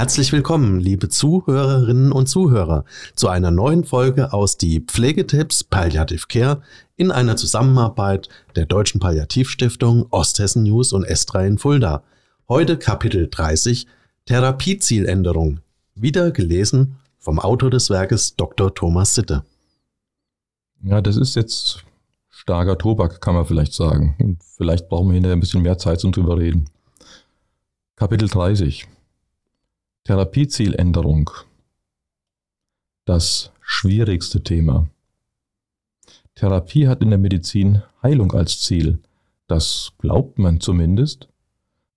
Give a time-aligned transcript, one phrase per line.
[0.00, 2.84] Herzlich willkommen, liebe Zuhörerinnen und Zuhörer,
[3.14, 6.62] zu einer neuen Folge aus die Pflegetipps Palliative Care
[6.96, 12.02] in einer Zusammenarbeit der Deutschen Palliativstiftung Osthessen News und S3 in Fulda.
[12.48, 13.86] Heute Kapitel 30
[14.24, 15.60] Therapiezieländerung.
[15.94, 18.74] Wieder gelesen vom Autor des Werkes Dr.
[18.74, 19.44] Thomas Sitte.
[20.82, 21.84] Ja, das ist jetzt
[22.30, 24.16] starker Tobak, kann man vielleicht sagen.
[24.18, 26.70] Und vielleicht brauchen wir hinterher ein bisschen mehr Zeit zum drüber reden.
[27.96, 28.88] Kapitel 30
[30.04, 31.30] Therapiezieländerung.
[33.04, 34.88] Das schwierigste Thema.
[36.34, 39.00] Therapie hat in der Medizin Heilung als Ziel.
[39.46, 41.28] Das glaubt man zumindest.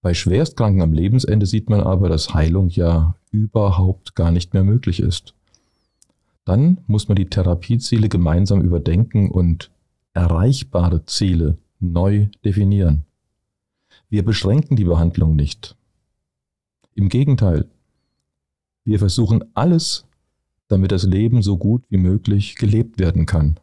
[0.02, 5.00] Bei Schwerstkranken am Lebensende sieht man aber, dass Heilung ja überhaupt gar nicht mehr möglich
[5.00, 5.34] ist.
[6.46, 9.72] Dann muss man die Therapieziele gemeinsam überdenken und
[10.14, 13.06] erreichbare Ziele neu definieren.
[14.10, 15.76] Wir beschränken die Behandlung nicht.
[16.96, 17.66] Im Gegenteil,
[18.84, 20.06] wir versuchen alles,
[20.68, 23.60] damit das Leben so gut wie möglich gelebt werden kann.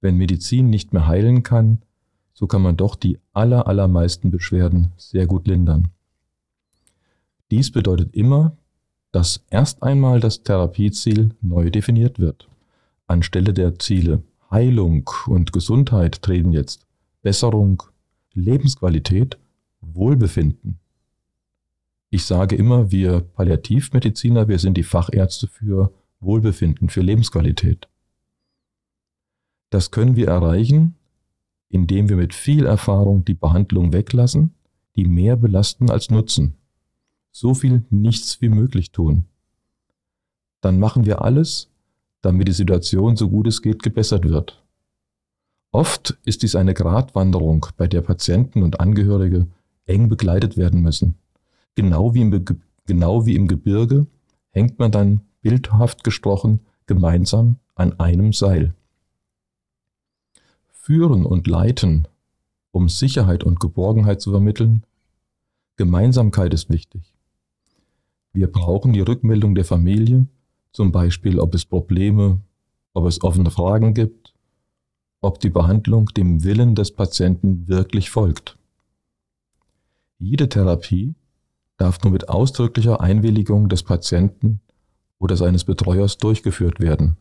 [0.00, 1.82] Wenn Medizin nicht mehr heilen kann,
[2.32, 5.88] so kann man doch die aller, allermeisten Beschwerden sehr gut lindern.
[7.50, 8.56] Dies bedeutet immer,
[9.12, 12.48] dass erst einmal das Therapieziel neu definiert wird.
[13.06, 16.86] Anstelle der Ziele Heilung und Gesundheit treten jetzt
[17.22, 17.82] Besserung,
[18.34, 19.38] Lebensqualität,
[19.80, 20.80] Wohlbefinden,
[22.14, 27.88] ich sage immer, wir Palliativmediziner, wir sind die Fachärzte für Wohlbefinden, für Lebensqualität.
[29.70, 30.94] Das können wir erreichen,
[31.70, 34.52] indem wir mit viel Erfahrung die Behandlung weglassen,
[34.94, 36.52] die mehr belasten als nutzen.
[37.32, 39.24] So viel nichts wie möglich tun.
[40.60, 41.70] Dann machen wir alles,
[42.20, 44.62] damit die Situation so gut es geht gebessert wird.
[45.72, 49.46] Oft ist dies eine Gratwanderung, bei der Patienten und Angehörige
[49.86, 51.16] eng begleitet werden müssen.
[51.74, 52.44] Genau wie im,
[52.84, 54.06] genau wie im Gebirge
[54.50, 58.74] hängt man dann bildhaft gesprochen gemeinsam an einem Seil.
[60.70, 62.06] Führen und leiten,
[62.70, 64.84] um Sicherheit und Geborgenheit zu vermitteln,
[65.76, 67.11] Gemeinsamkeit ist wichtig.
[68.32, 70.26] Wir brauchen die Rückmeldung der Familie,
[70.72, 72.40] zum Beispiel ob es Probleme,
[72.94, 74.32] ob es offene Fragen gibt,
[75.20, 78.56] ob die Behandlung dem Willen des Patienten wirklich folgt.
[80.18, 81.14] Jede Therapie
[81.76, 84.60] darf nur mit ausdrücklicher Einwilligung des Patienten
[85.18, 87.16] oder seines Betreuers durchgeführt werden.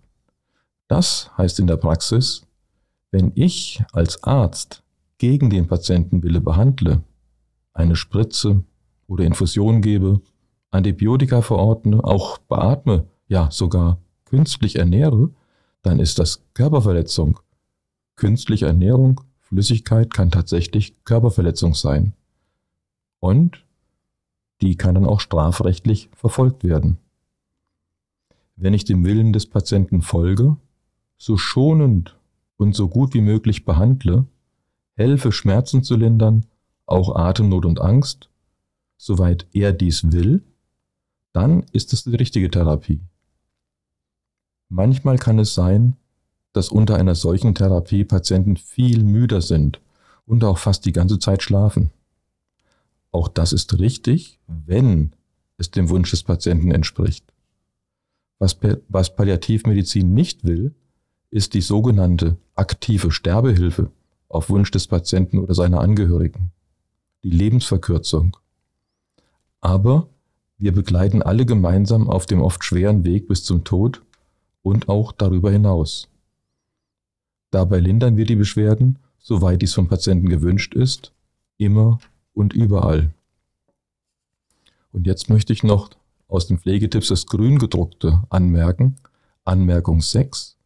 [0.87, 2.47] Das heißt in der Praxis,
[3.11, 4.83] wenn ich als Arzt
[5.17, 7.03] gegen den Patientenwille behandle,
[7.73, 8.63] eine Spritze
[9.07, 10.21] oder Infusion gebe,
[10.71, 15.29] Antibiotika verordne, auch beatme, ja sogar künstlich ernähre,
[15.81, 17.39] dann ist das Körperverletzung.
[18.15, 22.13] Künstliche Ernährung, Flüssigkeit kann tatsächlich Körperverletzung sein.
[23.19, 23.65] Und
[24.61, 26.97] die kann dann auch strafrechtlich verfolgt werden.
[28.55, 30.55] Wenn ich dem Willen des Patienten folge,
[31.17, 32.15] so schonend
[32.57, 34.25] und so gut wie möglich behandle,
[34.95, 36.45] helfe Schmerzen zu lindern,
[36.85, 38.29] auch Atemnot und Angst,
[38.97, 40.43] soweit er dies will,
[41.33, 43.01] dann ist es die richtige Therapie.
[44.69, 45.97] Manchmal kann es sein,
[46.53, 49.81] dass unter einer solchen Therapie Patienten viel müder sind
[50.25, 51.91] und auch fast die ganze Zeit schlafen.
[53.11, 55.13] Auch das ist richtig, wenn
[55.57, 57.25] es dem Wunsch des Patienten entspricht.
[58.39, 58.57] Was,
[58.89, 60.73] was Palliativmedizin nicht will,
[61.29, 63.91] ist die sogenannte aktive Sterbehilfe
[64.27, 66.51] auf Wunsch des Patienten oder seiner Angehörigen,
[67.23, 68.37] die Lebensverkürzung.
[69.59, 70.09] Aber
[70.61, 74.03] wir begleiten alle gemeinsam auf dem oft schweren Weg bis zum Tod
[74.61, 76.07] und auch darüber hinaus.
[77.49, 81.13] Dabei lindern wir die Beschwerden, soweit dies vom Patienten gewünscht ist,
[81.57, 81.99] immer
[82.33, 83.09] und überall.
[84.91, 85.89] Und jetzt möchte ich noch
[86.27, 88.97] aus den Pflegetipps das Grüngedruckte anmerken.
[89.43, 90.57] Anmerkung 6.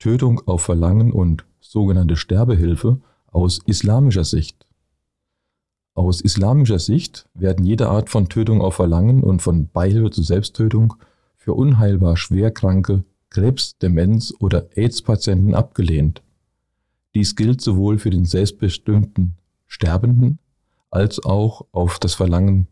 [0.00, 3.00] Tötung auf Verlangen und sogenannte Sterbehilfe
[3.30, 4.66] aus islamischer Sicht.
[5.94, 10.94] Aus islamischer Sicht werden jede Art von Tötung auf Verlangen und von Beihilfe zur Selbsttötung
[11.36, 16.22] für unheilbar schwerkranke, Krebs, Demenz oder AIDS-Patienten abgelehnt.
[17.14, 19.34] Dies gilt sowohl für den selbstbestimmten
[19.66, 20.38] Sterbenden
[20.90, 22.68] als auch auf das Verlangen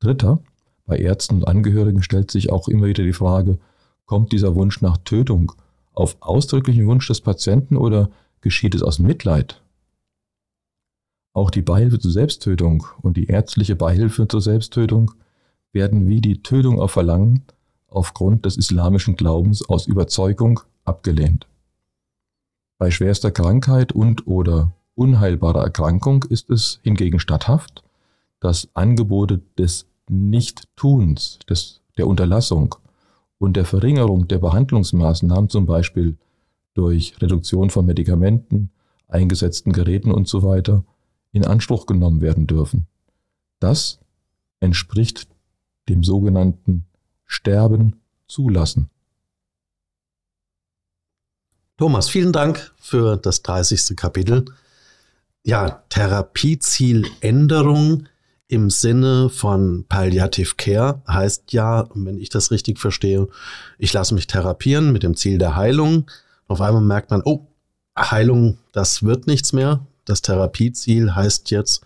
[0.00, 0.40] Dritter.
[0.86, 3.58] Bei Ärzten und Angehörigen stellt sich auch immer wieder die Frage,
[4.06, 5.52] kommt dieser Wunsch nach Tötung
[5.92, 8.10] auf ausdrücklichen Wunsch des Patienten oder
[8.40, 9.62] geschieht es aus Mitleid?
[11.32, 15.12] Auch die Beihilfe zur Selbsttötung und die ärztliche Beihilfe zur Selbsttötung
[15.72, 17.44] werden wie die Tötung auf Verlangen
[17.88, 21.46] aufgrund des islamischen Glaubens aus Überzeugung abgelehnt.
[22.78, 27.82] Bei schwerster Krankheit und oder unheilbarer Erkrankung ist es hingegen statthaft,
[28.40, 32.74] dass Angebote des Nichttuns, des, der Unterlassung
[33.38, 36.16] und der Verringerung der Behandlungsmaßnahmen, zum Beispiel
[36.74, 38.70] durch Reduktion von Medikamenten,
[39.08, 40.42] eingesetzten Geräten und so
[41.32, 42.86] in Anspruch genommen werden dürfen.
[43.58, 43.98] Das
[44.60, 45.26] entspricht
[45.88, 46.86] dem sogenannten
[47.26, 48.88] Sterben zulassen.
[51.78, 53.96] Thomas, vielen Dank für das 30.
[53.96, 54.44] Kapitel.
[55.42, 58.06] Ja, Therapiezieländerung
[58.46, 63.28] im Sinne von Palliative Care heißt ja, wenn ich das richtig verstehe,
[63.78, 66.10] ich lasse mich therapieren mit dem Ziel der Heilung.
[66.46, 67.46] Auf einmal merkt man, oh,
[67.98, 69.86] Heilung, das wird nichts mehr.
[70.04, 71.84] Das Therapieziel heißt jetzt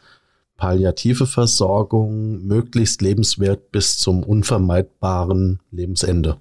[0.56, 6.38] palliative Versorgung, möglichst lebenswert bis zum unvermeidbaren Lebensende.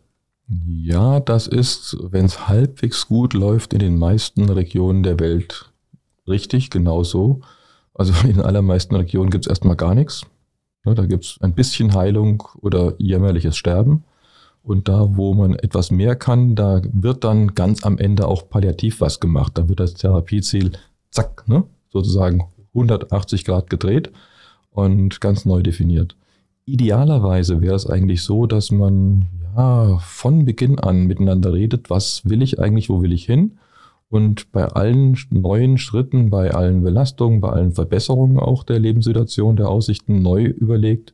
[0.48, 5.72] Ja, das ist, wenn es halbwegs gut läuft, in den meisten Regionen der Welt
[6.27, 7.42] richtig, genau so.
[7.94, 10.25] Also in den allermeisten Regionen gibt es erstmal gar nichts.
[10.83, 14.04] Da gibt es ein bisschen Heilung oder jämmerliches Sterben.
[14.62, 19.01] Und da, wo man etwas mehr kann, da wird dann ganz am Ende auch palliativ
[19.01, 19.54] was gemacht.
[19.56, 20.74] Da wird das Therapieziel,
[21.15, 24.12] zack, ne, sozusagen 180 Grad gedreht
[24.71, 26.15] und ganz neu definiert.
[26.65, 29.25] Idealerweise wäre es eigentlich so, dass man
[29.56, 33.57] ja von Beginn an miteinander redet, was will ich eigentlich, wo will ich hin?
[34.09, 39.69] Und bei allen neuen Schritten, bei allen Belastungen, bei allen Verbesserungen auch der Lebenssituation, der
[39.69, 41.13] Aussichten neu überlegt,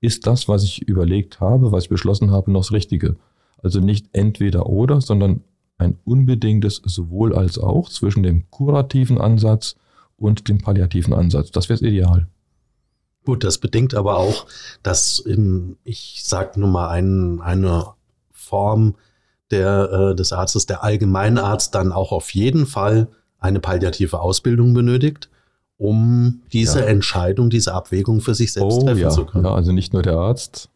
[0.00, 3.16] ist das, was ich überlegt habe, was ich beschlossen habe, noch das Richtige.
[3.62, 5.42] Also nicht entweder oder, sondern
[5.80, 9.76] ein unbedingtes sowohl als auch zwischen dem kurativen Ansatz
[10.16, 11.50] und dem palliativen Ansatz.
[11.50, 12.26] Das wäre ideal.
[13.24, 14.46] Gut, das bedingt aber auch,
[14.82, 17.86] dass im, ich sage nur mal ein, eine
[18.30, 18.94] Form
[19.50, 25.28] der, äh, des Arztes, der Allgemeinarzt, dann auch auf jeden Fall eine palliative Ausbildung benötigt
[25.80, 26.86] um diese ja.
[26.86, 29.08] Entscheidung, diese Abwägung für sich selbst oh, treffen ja.
[29.08, 29.46] zu können.
[29.46, 30.68] Ja, also nicht nur der Arzt,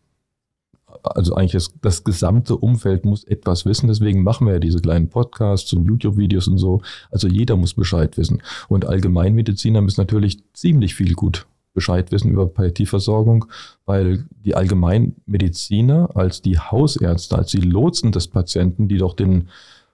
[1.05, 3.89] also eigentlich das, das, gesamte Umfeld muss etwas wissen.
[3.89, 6.81] Deswegen machen wir ja diese kleinen Podcasts und YouTube-Videos und so.
[7.11, 8.43] Also jeder muss Bescheid wissen.
[8.69, 13.47] Und Allgemeinmediziner müssen natürlich ziemlich viel gut Bescheid wissen über Palliativversorgung,
[13.85, 19.49] weil die Allgemeinmediziner als die Hausärzte, als die Lotsen des Patienten, die doch den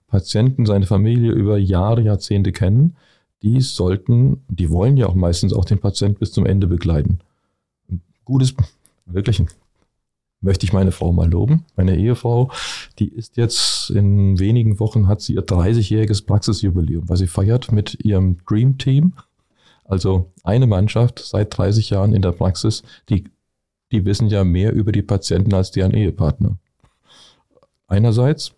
[0.07, 2.97] Patienten, seine Familie über Jahre, Jahrzehnte kennen,
[3.43, 7.21] die sollten, die wollen ja auch meistens auch den Patient bis zum Ende begleiten.
[7.91, 8.55] Ein gutes,
[9.07, 9.43] wirklich,
[10.41, 12.51] möchte ich meine Frau mal loben, meine Ehefrau,
[12.99, 18.05] die ist jetzt in wenigen Wochen, hat sie ihr 30-jähriges Praxisjubiläum, was sie feiert mit
[18.05, 19.15] ihrem Dream Team.
[19.85, 23.25] Also eine Mannschaft seit 30 Jahren in der Praxis, die,
[23.93, 26.57] die wissen ja mehr über die Patienten als deren Ehepartner.
[27.87, 28.53] Einerseits.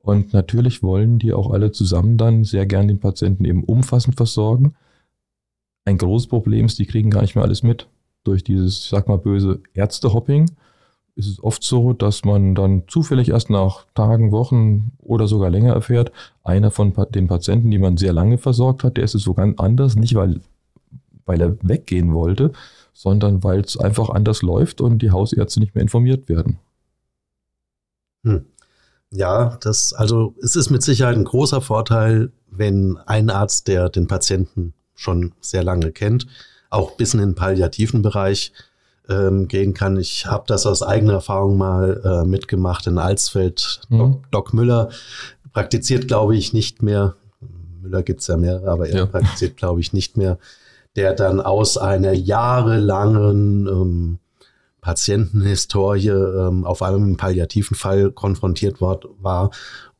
[0.00, 4.74] Und natürlich wollen die auch alle zusammen dann sehr gern den Patienten eben umfassend versorgen.
[5.84, 7.88] Ein großes Problem ist, die kriegen gar nicht mehr alles mit.
[8.24, 10.50] Durch dieses, ich sag mal böse, Ärztehopping
[11.18, 15.74] ist es oft so, dass man dann zufällig erst nach Tagen, Wochen oder sogar länger
[15.74, 16.12] erfährt,
[16.44, 19.58] einer von den Patienten, die man sehr lange versorgt hat, der ist es so ganz
[19.58, 20.40] anders, nicht weil,
[21.26, 22.52] weil er weggehen wollte,
[22.92, 26.58] sondern weil es einfach anders läuft und die Hausärzte nicht mehr informiert werden.
[28.24, 28.46] Hm.
[29.10, 34.06] Ja, das, also es ist mit Sicherheit ein großer Vorteil, wenn ein Arzt, der den
[34.06, 36.28] Patienten schon sehr lange kennt,
[36.70, 38.52] auch bis in den palliativen Bereich
[39.08, 39.96] ähm, gehen kann.
[39.96, 43.80] Ich habe das aus eigener Erfahrung mal äh, mitgemacht in Alsfeld.
[43.88, 43.98] Mhm.
[43.98, 44.90] Doc, Doc, Müller
[45.52, 47.14] praktiziert, glaube ich, nicht mehr.
[47.80, 49.06] Müller gibt's ja mehrere, aber er ja.
[49.06, 50.38] praktiziert, glaube ich, nicht mehr.
[50.96, 54.18] Der dann aus einer jahrelangen ähm,
[54.80, 59.50] Patientenhistorie ähm, auf einem palliativen Fall konfrontiert war, war.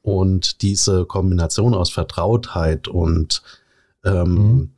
[0.02, 3.42] Und diese Kombination aus Vertrautheit und
[4.04, 4.70] ähm, mhm.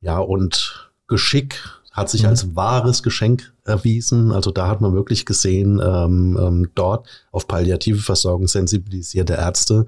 [0.00, 1.60] ja und Geschick
[1.98, 2.28] hat sich mhm.
[2.28, 4.32] als wahres Geschenk erwiesen.
[4.32, 9.86] Also da hat man wirklich gesehen, ähm, ähm, dort auf palliative Versorgung sensibilisierte Ärzte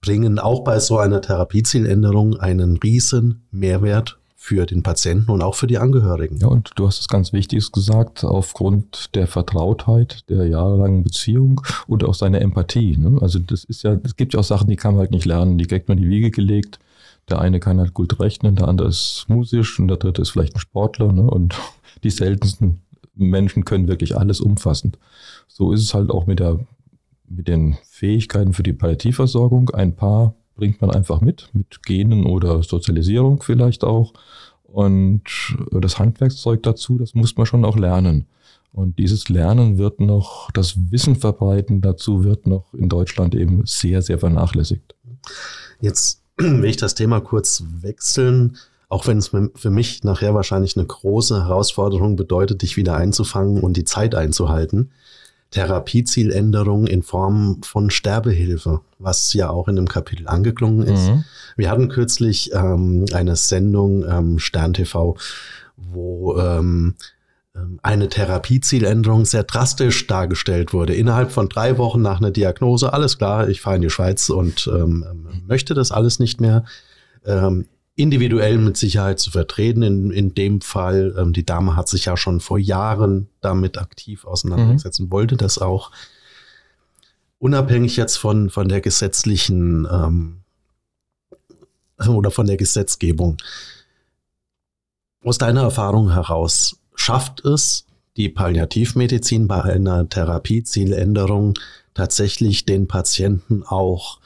[0.00, 5.68] bringen auch bei so einer Therapiezieländerung einen riesen Mehrwert für den Patienten und auch für
[5.68, 6.38] die Angehörigen.
[6.38, 12.02] Ja, und du hast es ganz Wichtiges gesagt, aufgrund der Vertrautheit, der jahrelangen Beziehung und
[12.02, 12.96] auch seiner Empathie.
[12.96, 13.18] Ne?
[13.22, 15.58] Also das ist ja, es gibt ja auch Sachen, die kann man halt nicht lernen,
[15.58, 16.80] die kriegt man in die Wiege gelegt.
[17.28, 20.54] Der eine kann halt gut rechnen, der andere ist musisch und der dritte ist vielleicht
[20.54, 21.12] ein Sportler.
[21.12, 21.22] Ne?
[21.22, 21.54] Und
[22.02, 22.82] die seltensten
[23.14, 24.98] Menschen können wirklich alles umfassend.
[25.46, 26.58] So ist es halt auch mit der
[27.28, 29.70] mit den Fähigkeiten für die Palliativversorgung.
[29.70, 34.12] Ein paar bringt man einfach mit, mit Genen oder Sozialisierung vielleicht auch.
[34.64, 35.22] Und
[35.70, 38.26] das Handwerkszeug dazu, das muss man schon auch lernen.
[38.72, 44.00] Und dieses Lernen wird noch, das Wissen verbreiten dazu wird noch in Deutschland eben sehr,
[44.00, 44.94] sehr vernachlässigt.
[45.80, 48.56] Jetzt will ich das Thema kurz wechseln,
[48.88, 53.76] auch wenn es für mich nachher wahrscheinlich eine große Herausforderung bedeutet, dich wieder einzufangen und
[53.76, 54.90] die Zeit einzuhalten.
[55.50, 61.08] Therapiezieländerung in Form von Sterbehilfe, was ja auch in dem Kapitel angeklungen ist.
[61.08, 61.24] Mhm.
[61.56, 65.16] Wir hatten kürzlich ähm, eine Sendung ähm, Stern TV,
[65.76, 66.94] wo ähm, ähm,
[67.82, 70.94] eine Therapiezieländerung sehr drastisch dargestellt wurde.
[70.94, 74.70] Innerhalb von drei Wochen nach einer Diagnose, alles klar, ich fahre in die Schweiz und
[74.72, 76.64] ähm, möchte das alles nicht mehr.
[77.24, 79.82] Ähm, individuell mit Sicherheit zu vertreten.
[79.82, 84.24] In, in dem Fall, ähm, die Dame hat sich ja schon vor Jahren damit aktiv
[84.24, 85.06] auseinandergesetzt mhm.
[85.06, 85.90] und wollte das auch.
[87.38, 90.42] Unabhängig jetzt von, von der gesetzlichen ähm,
[92.08, 93.36] oder von der Gesetzgebung.
[95.24, 101.54] Aus deiner Erfahrung heraus, schafft es die Palliativmedizin bei einer Therapiezieländerung
[101.94, 104.20] tatsächlich den Patienten auch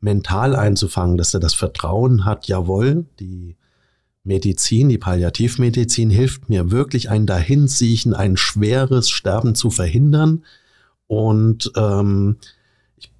[0.00, 3.56] mental einzufangen, dass er das Vertrauen hat, jawohl, die
[4.24, 10.44] Medizin, die Palliativmedizin hilft mir wirklich ein Dahinsiechen, ein schweres Sterben zu verhindern.
[11.06, 12.36] Und ähm,
[12.96, 13.10] ich,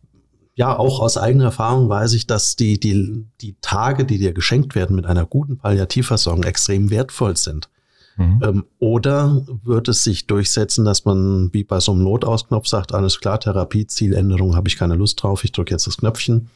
[0.55, 4.75] ja, auch aus eigener Erfahrung weiß ich, dass die, die, die Tage, die dir geschenkt
[4.75, 7.69] werden mit einer guten Palliativversorgung, extrem wertvoll sind.
[8.19, 8.41] Mhm.
[8.43, 13.21] Ähm, oder wird es sich durchsetzen, dass man wie bei so einem Notausknopf sagt, alles
[13.21, 16.51] klar, Therapie, Zieländerung, habe ich keine Lust drauf, ich drücke jetzt das Knöpfchen.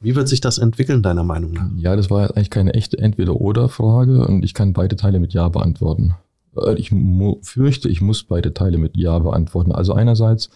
[0.00, 1.68] Wie wird sich das entwickeln, deiner Meinung nach?
[1.76, 6.14] Ja, das war eigentlich keine echte Entweder-Oder-Frage und ich kann beide Teile mit Ja beantworten.
[6.56, 6.92] Äh, ich
[7.42, 9.70] fürchte, ich muss beide Teile mit Ja beantworten.
[9.70, 10.50] Also einerseits,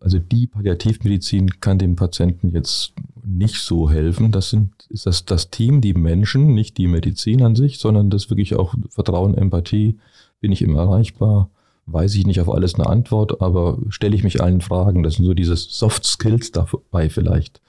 [0.00, 2.92] also die Palliativmedizin kann dem Patienten jetzt
[3.24, 4.32] nicht so helfen.
[4.32, 8.30] Das sind, ist das, das Team, die Menschen, nicht die Medizin an sich, sondern das
[8.30, 9.98] wirklich auch Vertrauen, Empathie.
[10.40, 11.50] Bin ich immer erreichbar?
[11.86, 15.02] Weiß ich nicht auf alles eine Antwort, aber stelle ich mich allen Fragen.
[15.02, 17.60] Das sind so diese Soft Skills dabei vielleicht.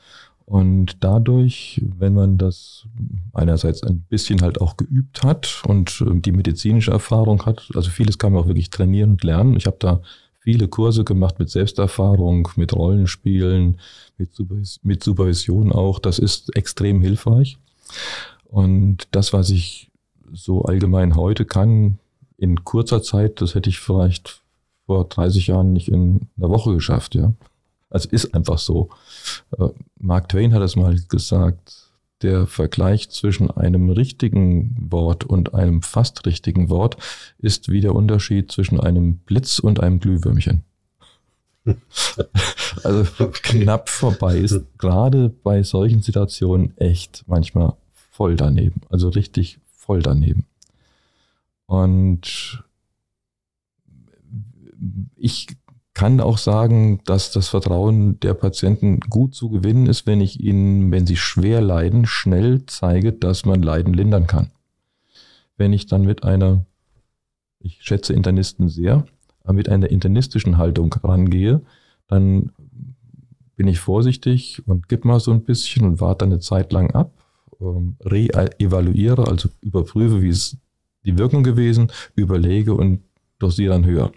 [0.45, 2.85] Und dadurch, wenn man das
[3.33, 8.17] einerseits ein bisschen halt auch geübt hat und ähm, die medizinische Erfahrung hat, also vieles
[8.17, 9.55] kann man auch wirklich trainieren und lernen.
[9.55, 10.01] Ich habe da
[10.43, 13.79] viele Kurse gemacht mit Selbsterfahrung, mit Rollenspielen,
[14.17, 15.99] mit, Supervis mit Supervision auch.
[15.99, 17.57] Das ist extrem hilfreich.
[18.45, 19.89] Und das, was ich
[20.33, 21.97] so allgemein heute kann,
[22.37, 24.41] in kurzer Zeit, das hätte ich vielleicht
[24.85, 27.31] vor 30 Jahren nicht in einer Woche geschafft, ja.
[27.89, 28.89] Also ist einfach so.
[29.57, 29.69] Äh,
[29.99, 31.82] Mark Twain hat es mal gesagt,
[32.23, 36.97] der Vergleich zwischen einem richtigen Wort und einem fast richtigen Wort
[37.37, 40.63] ist wie der Unterschied zwischen einem Blitz und einem Glühwürmchen.
[42.83, 43.05] also
[43.43, 47.73] knapp vorbei ist gerade bei solchen Situationen echt manchmal
[48.11, 48.81] voll daneben.
[48.89, 50.45] Also richtig voll daneben.
[51.65, 52.63] Und
[55.15, 55.47] ich
[55.93, 60.91] kann auch sagen, dass das Vertrauen der Patienten gut zu gewinnen ist, wenn ich ihnen,
[60.91, 64.51] wenn sie schwer leiden, schnell zeige, dass man Leiden lindern kann.
[65.55, 66.65] Wenn ich dann mit einer,
[67.59, 69.05] ich schätze Internisten sehr,
[69.51, 71.61] mit einer internistischen Haltung rangehe,
[72.07, 72.51] dann
[73.55, 77.11] bin ich vorsichtig und gib mal so ein bisschen und warte eine Zeit lang ab,
[77.61, 80.57] ähm, re-evaluiere, also überprüfe, wie ist
[81.05, 83.01] die Wirkung gewesen, überlege und
[83.37, 84.11] dosiere dann höher.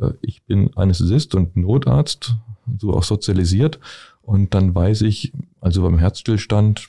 [0.00, 2.36] Äh, ich bin Anästhesist und Notarzt,
[2.78, 3.78] so auch sozialisiert.
[4.22, 6.88] Und dann weiß ich, also beim Herzstillstand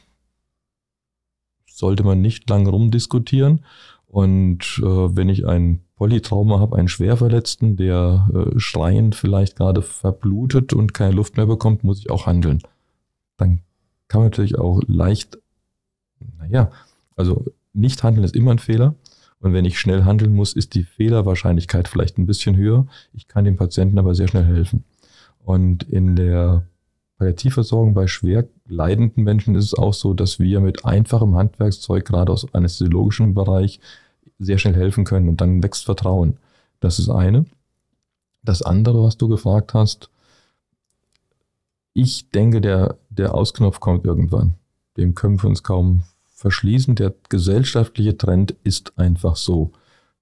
[1.66, 3.66] sollte man nicht lang rumdiskutieren.
[4.08, 10.74] Und äh, wenn ich ein Polytrauma habe, einen Schwerverletzten, der äh, schreiend vielleicht gerade verblutet
[10.74, 12.62] und keine Luft mehr bekommt, muss ich auch handeln.
[13.38, 13.62] Dann
[14.08, 15.40] kann man natürlich auch leicht,
[16.38, 16.72] naja,
[17.16, 18.96] also nicht handeln ist immer ein Fehler,
[19.44, 22.88] und wenn ich schnell handeln muss, ist die Fehlerwahrscheinlichkeit vielleicht ein bisschen höher.
[23.12, 24.86] Ich kann dem Patienten aber sehr schnell helfen.
[25.44, 26.66] Und in der
[27.18, 32.32] Palliativversorgung bei schwer leidenden Menschen ist es auch so, dass wir mit einfachem Handwerkszeug, gerade
[32.32, 33.82] aus anästhesiologischem Bereich,
[34.40, 36.38] sehr schnell helfen können und dann wächst Vertrauen.
[36.80, 37.44] Das ist eine.
[38.44, 40.10] Das andere, was du gefragt hast,
[41.94, 44.54] ich denke, der, der Ausknopf kommt irgendwann.
[44.96, 46.04] Dem können wir uns kaum
[46.44, 46.96] verschließen.
[46.96, 49.72] Der gesellschaftliche Trend ist einfach so.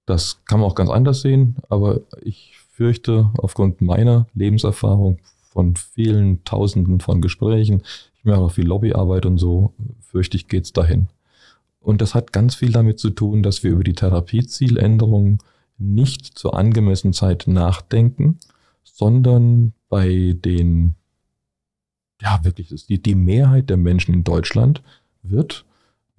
[0.06, 5.18] Das kann man auch ganz anders sehen, aber ich fürchte, aufgrund meiner Lebenserfahrung
[5.50, 7.82] von vielen Tausenden von Gesprächen,
[8.14, 11.08] ich mache auch viel Lobbyarbeit und so, fürchte ich, geht es dahin.
[11.80, 15.42] Und das hat ganz viel damit zu tun, dass wir über die Therapiezieländerung
[15.76, 18.38] nicht zur angemessenen Zeit nachdenken,
[18.84, 20.94] sondern bei den,
[22.20, 24.82] ja wirklich, die, die Mehrheit der Menschen in Deutschland
[25.22, 25.64] wird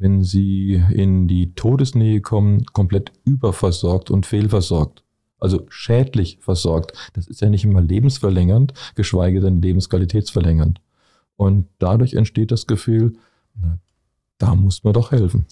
[0.03, 5.01] wenn sie in die Todesnähe kommen, komplett überversorgt und fehlversorgt.
[5.39, 6.91] Also schädlich versorgt.
[7.13, 10.81] Das ist ja nicht immer lebensverlängernd, geschweige denn lebensqualitätsverlängernd.
[11.37, 13.13] Und dadurch entsteht das Gefühl,
[13.55, 13.79] na,
[14.39, 15.45] da muss man doch helfen.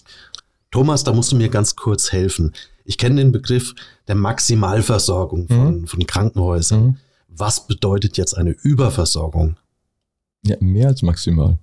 [0.70, 2.52] Thomas, da musst du mir ganz kurz helfen.
[2.84, 3.74] Ich kenne den Begriff
[4.06, 5.86] der Maximalversorgung von, mhm.
[5.86, 6.84] von Krankenhäusern.
[6.84, 6.96] Mhm.
[7.28, 9.56] Was bedeutet jetzt eine Überversorgung?
[10.44, 11.56] Ja, mehr als maximal.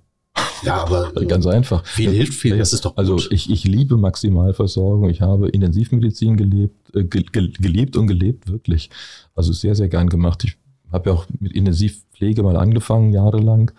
[0.62, 1.84] Ja, aber ganz einfach.
[1.86, 3.22] Viel hilft viel, das ist doch also gut.
[3.22, 5.08] Also ich, ich liebe Maximalversorgung.
[5.08, 8.90] Ich habe Intensivmedizin gelebt, äh, geliebt und gelebt, wirklich.
[9.34, 10.44] Also sehr, sehr gern gemacht.
[10.44, 10.56] Ich
[10.92, 13.70] habe ja auch mit Intensivpflege mal angefangen, jahrelang,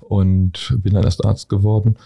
[0.00, 1.96] und bin dann erst Arzt geworden.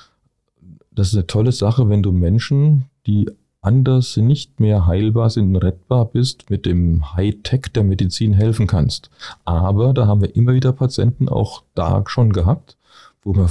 [0.91, 3.29] Das ist eine tolle Sache, wenn du Menschen, die
[3.61, 9.11] anders nicht mehr heilbar sind rettbar bist, mit dem Hightech der Medizin helfen kannst.
[9.45, 12.77] Aber da haben wir immer wieder Patienten auch da schon gehabt,
[13.23, 13.49] wo wir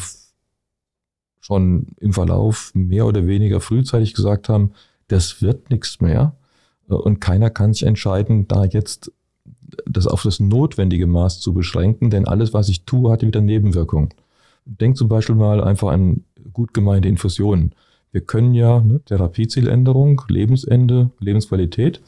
[1.44, 4.72] schon im Verlauf mehr oder weniger frühzeitig gesagt haben,
[5.10, 6.36] das wird nichts mehr.
[6.88, 9.12] Und keiner kann sich entscheiden, da jetzt
[9.86, 14.10] das auf das notwendige Maß zu beschränken, denn alles, was ich tue, hat wieder Nebenwirkungen.
[14.66, 16.24] Denk zum Beispiel mal einfach an
[16.54, 17.76] gut gemeinte Infusionen.
[18.14, 22.02] Wir können ja ne, Therapiezieländerung, Lebensende, Lebensqualität.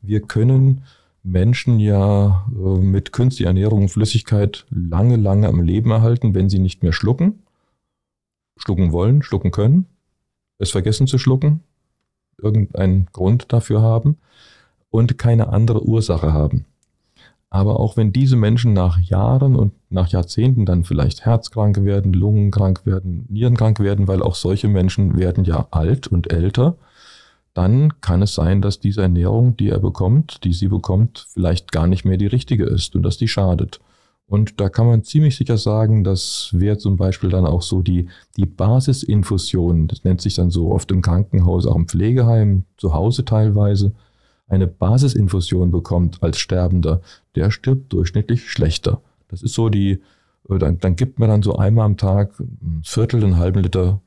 [0.00, 0.82] Wir können
[1.24, 6.60] Menschen ja äh, mit künstlicher Ernährung und Flüssigkeit lange, lange am Leben erhalten, wenn sie
[6.60, 7.40] nicht mehr schlucken,
[8.56, 9.86] schlucken wollen, schlucken können,
[10.58, 11.62] es vergessen zu schlucken,
[12.40, 14.16] irgendeinen Grund dafür haben
[14.90, 16.64] und keine andere Ursache haben.
[17.48, 22.84] Aber auch wenn diese Menschen nach Jahren und nach Jahrzehnten dann vielleicht herzkrank werden, lungenkrank
[22.84, 26.76] werden, nierenkrank werden, weil auch solche Menschen werden ja alt und älter,
[27.54, 31.86] dann kann es sein, dass diese Ernährung, die er bekommt, die sie bekommt, vielleicht gar
[31.86, 33.80] nicht mehr die richtige ist und dass die schadet.
[34.28, 38.08] Und da kann man ziemlich sicher sagen, das wäre zum Beispiel dann auch so die,
[38.36, 43.24] die Basisinfusion, das nennt sich dann so oft im Krankenhaus, auch im Pflegeheim, zu Hause
[43.24, 43.92] teilweise,
[44.48, 47.00] eine Basisinfusion bekommt als Sterbender,
[47.36, 49.00] der stirbt durchschnittlich schlechter.
[49.28, 50.00] Das ist so die,
[50.48, 54.00] äh, dann, dann gibt man dann so einmal am Tag ein Viertel, einen halben Liter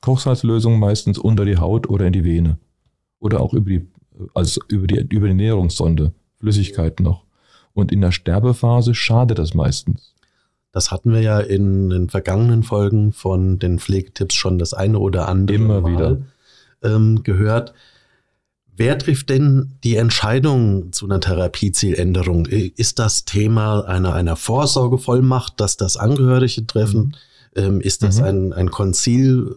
[0.00, 2.58] Kochsalzlösung meistens unter die Haut oder in die Vene.
[3.18, 3.86] Oder auch über die,
[4.32, 7.25] also über die, über die Ernährungssonde, Flüssigkeit noch.
[7.76, 10.14] Und in der Sterbephase schadet das meistens.
[10.72, 15.28] Das hatten wir ja in den vergangenen Folgen von den Pflegetipps schon das eine oder
[15.28, 16.18] andere Immer Mal wieder.
[16.82, 17.74] Ähm, gehört.
[18.74, 22.46] Wer trifft denn die Entscheidung zu einer Therapiezieländerung?
[22.46, 27.14] Ist das Thema einer, einer Vorsorgevollmacht, dass das Angehörige treffen?
[27.54, 27.62] Mhm.
[27.62, 28.24] Ähm, ist das mhm.
[28.24, 29.54] ein, ein Konzil?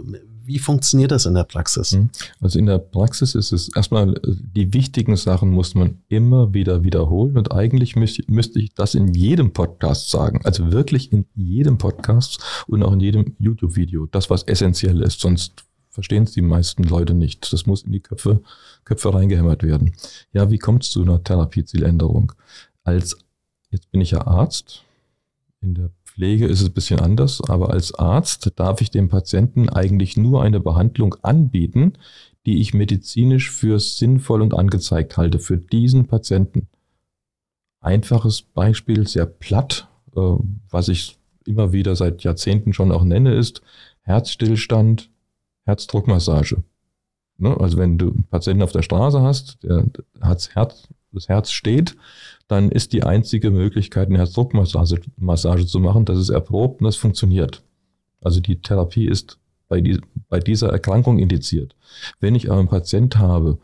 [0.50, 1.92] Wie funktioniert das in der Praxis?
[1.92, 2.10] Mhm.
[2.42, 7.38] Also in der Praxis ist es erstmal, die wichtigen Sachen muss man immer wieder wiederholen
[7.38, 10.42] und eigentlich müsste, müsste ich das in jedem Podcast sagen.
[10.46, 14.08] Also wirklich in jedem Podcast und auch in jedem YouTube-Video.
[14.08, 15.20] Das, was essentiell ist.
[15.20, 17.54] Sonst verstehen es die meisten Leute nicht.
[17.54, 18.42] Das muss in die Köpfe,
[18.86, 19.94] Köpfe reingehämmert werden.
[20.34, 22.32] Ja, wie kommt es zu einer Therapiezieländerung?
[22.84, 23.16] Als,
[23.70, 24.82] jetzt bin ich ja Arzt.
[25.62, 29.70] In der Pflege ist es ein bisschen anders, aber als Arzt darf ich dem Patienten
[29.70, 31.94] eigentlich nur eine Behandlung anbieten,
[32.46, 36.68] die ich medizinisch für sinnvoll und angezeigt halte für diesen Patienten.
[37.80, 40.36] Einfaches Beispiel, sehr platt, äh,
[40.70, 43.62] was ich immer wieder seit Jahrzehnten schon auch nenne, ist
[44.02, 45.10] Herzstillstand,
[45.64, 46.64] Herzdruckmassage.
[47.38, 47.56] Ne?
[47.58, 49.86] Also wenn du einen Patienten auf der Straße hast, der
[50.20, 51.96] das Herz, das Herz steht,
[52.48, 56.06] dann ist die einzige Möglichkeit, eine Herzdruckmassage Massage zu machen.
[56.06, 57.64] Das ist erprobt und das funktioniert.
[58.22, 61.76] Also die Therapie ist bei, die, bei dieser Erkrankung indiziert.
[62.20, 63.60] Wenn ich aber einen Patient habe,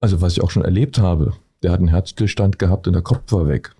[0.00, 3.32] also was ich auch schon erlebt habe, der hat einen Herzstillstand gehabt und der Kopf
[3.32, 3.74] war weg.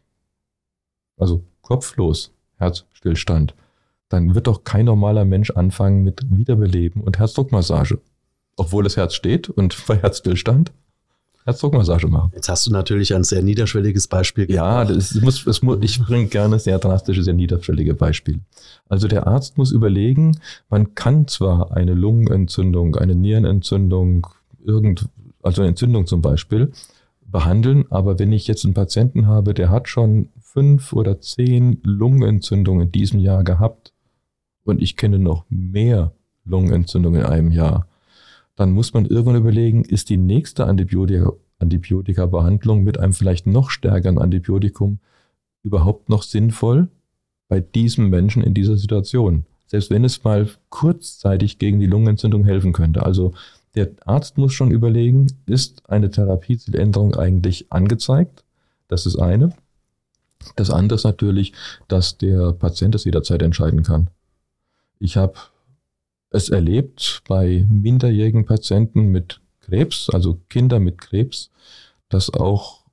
[1.19, 3.55] Also kopflos, Herzstillstand
[4.09, 8.01] dann wird doch kein normaler Mensch anfangen mit Wiederbeleben und Herzdruckmassage.
[8.57, 10.73] Obwohl das Herz steht und bei Herzstillstand
[11.47, 12.33] Herzdruckmassage machen.
[12.35, 14.51] Jetzt hast du natürlich ein sehr niederschwelliges Beispiel.
[14.51, 18.41] Ja, das muss, das muss, ich bringe gerne sehr drastische, sehr niederschwellige Beispiele.
[18.89, 24.27] Also der Arzt muss überlegen, man kann zwar eine Lungenentzündung, eine Nierenentzündung,
[24.65, 25.09] irgend,
[25.41, 26.73] also eine Entzündung zum Beispiel,
[27.25, 32.87] behandeln, aber wenn ich jetzt einen Patienten habe, der hat schon fünf oder zehn Lungenentzündungen
[32.87, 33.93] in diesem Jahr gehabt,
[34.65, 36.11] und ich kenne noch mehr
[36.45, 37.87] Lungenentzündungen in einem Jahr,
[38.57, 44.19] dann muss man irgendwann überlegen, ist die nächste Antibiotika, Antibiotika-Behandlung mit einem vielleicht noch stärkeren
[44.19, 44.99] Antibiotikum
[45.63, 46.89] überhaupt noch sinnvoll
[47.49, 49.45] bei diesem Menschen in dieser Situation?
[49.67, 53.05] Selbst wenn es mal kurzzeitig gegen die Lungenentzündung helfen könnte.
[53.05, 53.35] Also
[53.75, 58.45] der Arzt muss schon überlegen, ist eine Therapiezieländerung eigentlich angezeigt?
[58.89, 59.53] Das ist eine.
[60.55, 61.53] Das andere ist natürlich,
[61.89, 64.09] dass der Patient es jederzeit entscheiden kann.
[64.99, 65.35] Ich habe
[66.37, 71.51] es erlebt bei minderjährigen Patienten mit Krebs, also Kinder mit Krebs,
[72.09, 72.85] dass auch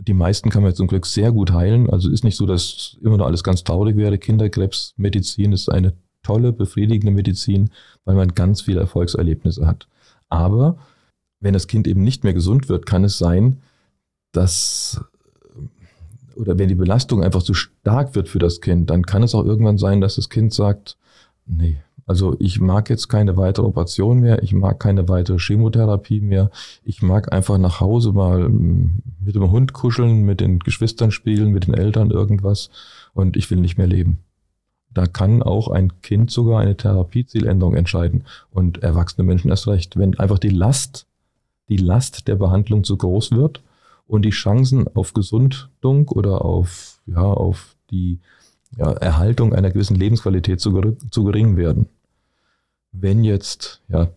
[0.00, 1.88] die meisten kann man zum Glück sehr gut heilen.
[1.90, 4.18] Also ist nicht so, dass immer nur alles ganz traurig wäre.
[4.18, 7.70] Kinderkrebsmedizin ist eine tolle, befriedigende Medizin,
[8.04, 9.88] weil man ganz viele Erfolgserlebnisse hat.
[10.28, 10.78] Aber
[11.40, 13.62] wenn das Kind eben nicht mehr gesund wird, kann es sein,
[14.32, 15.00] dass
[16.36, 19.44] oder wenn die Belastung einfach zu stark wird für das Kind, dann kann es auch
[19.44, 20.96] irgendwann sein, dass das Kind sagt,
[21.46, 21.76] nee,
[22.06, 26.50] also ich mag jetzt keine weitere Operation mehr, ich mag keine weitere Chemotherapie mehr,
[26.84, 31.66] ich mag einfach nach Hause mal mit dem Hund kuscheln, mit den Geschwistern spielen, mit
[31.66, 32.70] den Eltern irgendwas
[33.14, 34.18] und ich will nicht mehr leben.
[34.92, 40.18] Da kann auch ein Kind sogar eine Therapiezieländerung entscheiden und erwachsene Menschen erst recht, wenn
[40.18, 41.06] einfach die Last,
[41.68, 43.62] die Last der Behandlung zu groß wird
[44.06, 48.20] und die Chancen auf Gesundung oder auf, ja, auf die
[48.76, 51.86] ja, Erhaltung einer gewissen Lebensqualität zu, zu gering werden.
[52.96, 54.08] Wenn jetzt ja,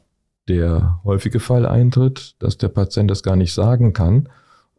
[0.48, 4.30] der häufige Fall eintritt, dass der Patient das gar nicht sagen kann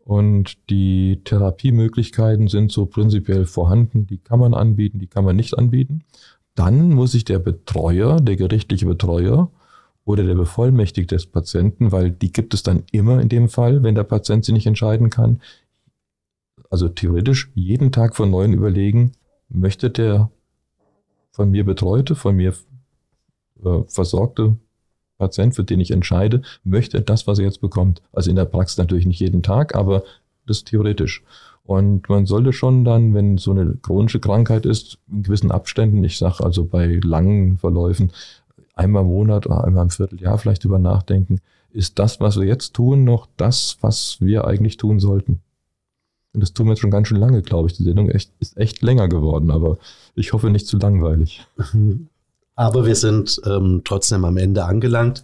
[0.04, 5.58] und die Therapiemöglichkeiten sind so prinzipiell vorhanden, die kann man anbieten, die kann man nicht
[5.58, 6.04] anbieten,
[6.54, 9.50] dann muss sich der Betreuer, der gerichtliche Betreuer
[10.04, 13.94] oder der Bevollmächtigte des Patienten, weil die gibt es dann immer in dem Fall, wenn
[13.94, 15.40] der Patient sich nicht entscheiden kann,
[16.70, 19.12] also theoretisch jeden Tag von neuem überlegen,
[19.48, 20.30] möchte der
[21.30, 22.54] von mir betreute, von mir
[23.64, 24.56] äh, versorgte
[25.18, 28.02] Patient, für den ich entscheide, möchte das, was er jetzt bekommt.
[28.12, 30.04] Also in der Praxis natürlich nicht jeden Tag, aber
[30.46, 31.22] das ist theoretisch.
[31.64, 36.16] Und man sollte schon dann, wenn so eine chronische Krankheit ist, in gewissen Abständen, ich
[36.16, 38.12] sage also bei langen Verläufen,
[38.74, 41.40] einmal im Monat oder einmal im Vierteljahr vielleicht über nachdenken,
[41.70, 45.40] ist das, was wir jetzt tun, noch das, was wir eigentlich tun sollten?
[46.32, 47.76] Und das tun wir jetzt schon ganz schön lange, glaube ich.
[47.76, 49.78] Die Sendung echt, ist echt länger geworden, aber
[50.14, 51.46] ich hoffe nicht zu langweilig.
[52.58, 55.22] Aber wir sind ähm, trotzdem am Ende angelangt.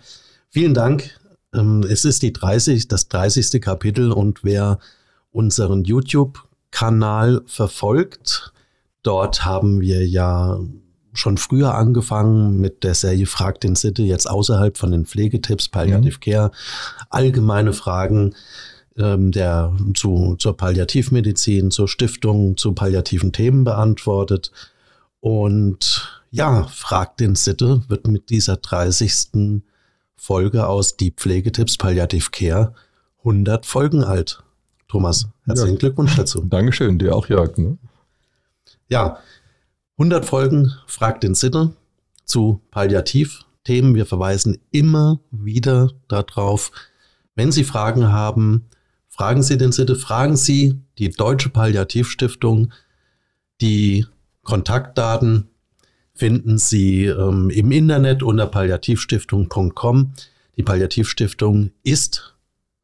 [0.51, 1.18] Vielen Dank.
[1.53, 3.61] Ähm, es ist die 30, das 30.
[3.61, 4.79] Kapitel und wer
[5.33, 8.53] unseren YouTube-Kanal verfolgt,
[9.03, 10.61] dort haben wir ja
[11.12, 16.18] schon früher angefangen mit der Serie Frag den Sitte, jetzt außerhalb von den Pflegetipps, Palliative
[16.18, 16.20] mhm.
[16.20, 16.51] Care,
[17.11, 18.37] allgemeine Fragen
[18.97, 24.53] ähm, der zu, zur Palliativmedizin, zur Stiftung, zu palliativen Themen beantwortet.
[25.18, 29.62] Und ja, Frag den Sitte wird mit dieser 30.
[30.16, 32.75] Folge aus Die Pflegetipps Palliative Care
[33.18, 34.42] 100 Folgen alt.
[34.88, 35.79] Thomas, herzlichen ja.
[35.79, 36.40] Glückwunsch dazu.
[36.44, 37.57] Dankeschön, dir auch, Jörg.
[37.57, 37.79] Ne?
[38.88, 39.18] Ja,
[39.97, 41.73] 100 Folgen Frag den Sitte
[42.25, 43.94] zu Palliativthemen.
[43.94, 46.73] Wir verweisen immer wieder darauf,
[47.37, 48.66] wenn Sie Fragen haben,
[49.09, 52.73] Fragen Sie den Sitte, fragen Sie die Deutsche Palliativstiftung.
[53.61, 54.07] Die
[54.42, 55.54] Kontaktdaten
[56.14, 60.12] finden Sie ähm, im Internet unter palliativstiftung.com.
[60.57, 62.35] Die Palliativstiftung ist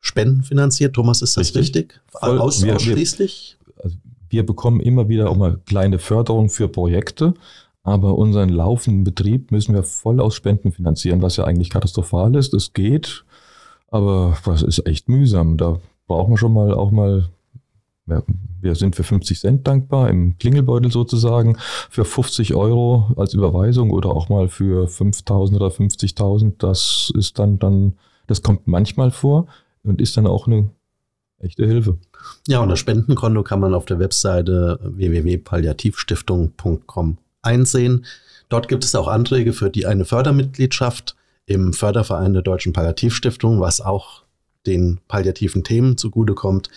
[0.01, 0.95] spendenfinanziert.
[0.95, 1.61] Thomas, ist das richtig?
[1.63, 2.01] richtig?
[2.09, 3.57] Voll, Aus, wir, ausschließlich?
[3.75, 3.97] Wir, also
[4.29, 7.35] wir bekommen immer wieder auch mal kleine Förderung für Projekte.
[7.83, 12.53] Aber unseren laufenden Betrieb müssen wir voll aus Spenden finanzieren, was ja eigentlich katastrophal ist.
[12.53, 13.25] Es geht,
[13.89, 15.57] aber das ist echt mühsam.
[15.57, 17.31] Da brauchen wir schon mal auch mal,
[18.61, 21.57] wir sind für 50 Cent dankbar, im Klingelbeutel sozusagen,
[21.89, 26.55] für 50 Euro als Überweisung oder auch mal für 5000 oder 50.000.
[26.59, 27.95] Das ist dann, dann,
[28.27, 29.47] das kommt manchmal vor
[29.83, 30.71] und ist dann auch eine
[31.39, 31.99] echte Hilfe.
[32.47, 38.07] Ja, und das Spendenkonto kann man auf der Webseite www.palliativstiftung.com einsehen.
[38.49, 43.81] Dort gibt es auch Anträge für die eine Fördermitgliedschaft im Förderverein der Deutschen Palliativstiftung, was
[43.81, 44.23] auch
[44.67, 46.69] den palliativen Themen zugutekommt.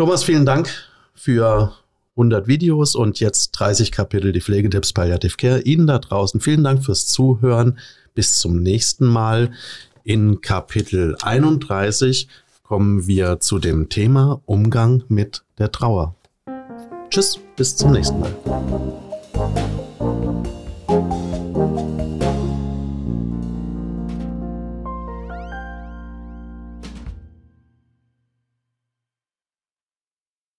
[0.00, 0.70] Thomas, vielen Dank
[1.12, 1.74] für
[2.16, 5.60] 100 Videos und jetzt 30 Kapitel die Pflegetipps Palliative Care.
[5.60, 7.78] Ihnen da draußen vielen Dank fürs Zuhören.
[8.14, 9.52] Bis zum nächsten Mal.
[10.02, 12.28] In Kapitel 31
[12.62, 16.14] kommen wir zu dem Thema Umgang mit der Trauer.
[17.10, 19.09] Tschüss, bis zum nächsten Mal.